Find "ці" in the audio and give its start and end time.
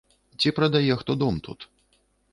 0.43-0.53